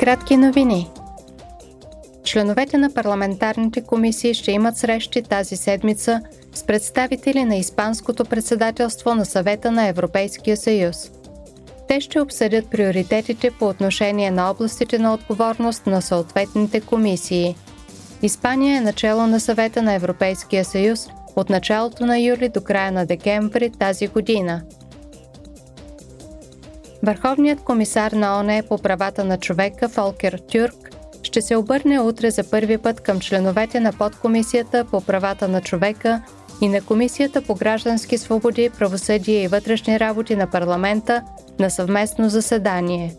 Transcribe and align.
Кратки 0.00 0.36
новини. 0.36 0.90
Членовете 2.24 2.78
на 2.78 2.94
парламентарните 2.94 3.80
комисии 3.80 4.34
ще 4.34 4.52
имат 4.52 4.76
срещи 4.76 5.22
тази 5.22 5.56
седмица 5.56 6.20
с 6.54 6.64
представители 6.64 7.44
на 7.44 7.56
Испанското 7.56 8.24
председателство 8.24 9.14
на 9.14 9.24
съвета 9.24 9.70
на 9.70 9.86
Европейския 9.86 10.56
съюз. 10.56 11.10
Те 11.88 12.00
ще 12.00 12.20
обсъдят 12.20 12.70
приоритетите 12.70 13.50
по 13.50 13.68
отношение 13.68 14.30
на 14.30 14.50
областите 14.50 14.98
на 14.98 15.14
отговорност 15.14 15.86
на 15.86 16.02
съответните 16.02 16.80
комисии. 16.80 17.56
Испания 18.22 18.76
е 18.76 18.80
начало 18.80 19.26
на 19.26 19.40
съвета 19.40 19.82
на 19.82 19.92
Европейския 19.92 20.64
съюз 20.64 21.08
от 21.36 21.50
началото 21.50 22.06
на 22.06 22.18
юли 22.18 22.48
до 22.48 22.60
края 22.60 22.92
на 22.92 23.06
декември 23.06 23.70
тази 23.70 24.06
година– 24.06 24.62
Върховният 27.02 27.60
комисар 27.60 28.12
на 28.12 28.40
ОНЕ 28.40 28.62
по 28.68 28.78
правата 28.78 29.24
на 29.24 29.38
човека 29.38 29.88
Фолкер 29.88 30.40
Тюрк 30.52 30.90
ще 31.22 31.42
се 31.42 31.56
обърне 31.56 32.00
утре 32.00 32.30
за 32.30 32.50
първи 32.50 32.78
път 32.78 33.00
към 33.00 33.20
членовете 33.20 33.80
на 33.80 33.92
подкомисията 33.92 34.84
по 34.84 35.00
правата 35.00 35.48
на 35.48 35.60
човека 35.60 36.22
и 36.60 36.68
на 36.68 36.80
Комисията 36.80 37.42
по 37.42 37.54
граждански 37.54 38.18
свободи, 38.18 38.70
правосъдие 38.78 39.42
и 39.42 39.48
вътрешни 39.48 40.00
работи 40.00 40.36
на 40.36 40.50
парламента 40.50 41.22
на 41.58 41.70
съвместно 41.70 42.28
заседание. 42.28 43.14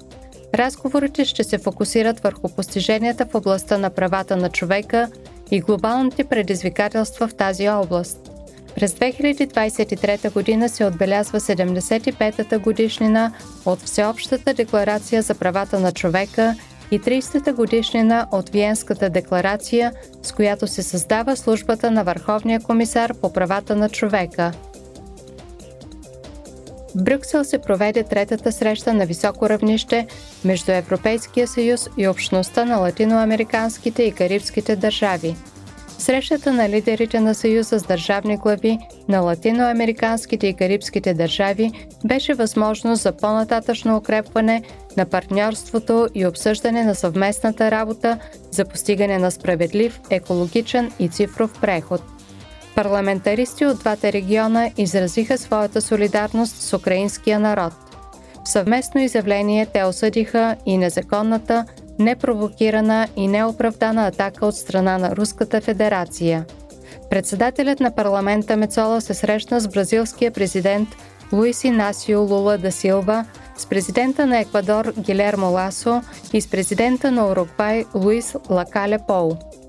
Разговорите 0.56 1.26
ще 1.26 1.44
се 1.44 1.58
фокусират 1.58 2.20
върху 2.20 2.50
постиженията 2.56 3.26
в 3.26 3.36
областта 3.36 3.78
на 3.78 3.90
правата 3.90 4.38
на 4.38 4.50
човека 4.50 5.10
и 5.52 5.62
глобалните 5.62 6.24
предизвикателства 6.24 7.28
в 7.28 7.36
тази 7.36 7.70
област. 7.70 8.31
През 8.76 8.94
2023 8.94 10.34
година 10.34 10.70
се 10.70 10.86
отбелязва 10.86 11.40
75-та 11.40 12.60
годишнина 12.60 13.34
от 13.66 13.80
Всеобщата 13.80 14.54
декларация 14.54 15.22
за 15.22 15.36
правата 15.36 15.80
на 15.80 15.92
човека 15.92 16.56
и 16.92 17.00
30-та 17.00 17.54
годишнина 17.54 18.28
от 18.32 18.50
Виенската 18.50 19.10
декларация, 19.10 19.92
с 20.24 20.32
която 20.32 20.68
се 20.68 20.84
създава 20.84 21.36
службата 21.36 21.92
на 21.92 22.04
Върховния 22.04 22.60
комисар 22.60 23.14
по 23.22 23.34
правата 23.34 23.76
на 23.76 23.90
човека. 23.90 24.52
В 26.96 27.04
Брюксел 27.04 27.44
се 27.44 27.62
проведе 27.62 28.04
третата 28.04 28.52
среща 28.52 28.94
на 28.94 29.06
високо 29.06 29.50
равнище 29.50 30.08
между 30.46 30.72
Европейския 30.72 31.48
съюз 31.48 31.90
и 31.98 32.08
общността 32.08 32.66
на 32.66 32.78
латиноамериканските 32.78 34.04
и 34.04 34.12
карибските 34.12 34.76
държави– 34.76 35.36
Срещата 36.02 36.54
на 36.54 36.70
лидерите 36.70 37.20
на 37.20 37.36
Съюза 37.36 37.80
с 37.80 37.84
държавни 37.84 38.38
глави 38.38 38.78
на 39.08 39.20
латиноамериканските 39.20 40.48
и 40.48 40.54
карибските 40.54 41.14
държави 41.14 41.72
беше 42.06 42.34
възможност 42.34 43.02
за 43.02 43.12
по-нататъчно 43.12 43.98
укрепване 43.98 44.64
на 44.98 45.06
партньорството 45.06 46.08
и 46.16 46.28
обсъждане 46.28 46.84
на 46.84 46.96
съвместната 46.96 47.72
работа 47.72 48.18
за 48.52 48.66
постигане 48.66 49.18
на 49.18 49.32
справедлив, 49.32 50.00
екологичен 50.10 50.92
и 51.00 51.10
цифров 51.10 51.62
преход. 51.62 52.02
Парламентаристи 52.76 53.66
от 53.66 53.80
двата 53.80 54.12
региона 54.12 54.72
изразиха 54.78 55.38
своята 55.38 55.82
солидарност 55.82 56.56
с 56.56 56.74
украинския 56.74 57.40
народ. 57.40 57.74
В 58.46 58.50
съвместно 58.50 59.02
изявление 59.02 59.66
те 59.66 59.84
осъдиха 59.84 60.56
и 60.66 60.78
незаконната 60.78 61.66
непровокирана 62.02 63.08
и 63.16 63.28
неоправдана 63.28 64.08
атака 64.08 64.46
от 64.46 64.56
страна 64.56 64.98
на 64.98 65.16
Руската 65.16 65.62
федерация. 65.62 66.46
Председателят 67.10 67.80
на 67.80 67.92
парламента 67.92 68.58
Мецола 68.58 69.02
се 69.02 69.14
срещна 69.14 69.60
с 69.60 69.68
бразилския 69.68 70.32
президент 70.32 70.90
Луис 71.34 71.64
Инасио 71.64 72.22
Лула 72.22 72.58
да 72.58 72.72
Силва, 72.72 73.26
с 73.58 73.66
президента 73.66 74.26
на 74.26 74.40
Еквадор 74.40 74.94
Гилермо 75.00 75.52
Ласо 75.52 76.02
и 76.34 76.42
с 76.42 76.48
президента 76.48 77.12
на 77.12 77.28
Уругвай 77.28 77.86
Луис 77.96 78.36
Лакале 78.50 79.00
Пол– 79.08 79.38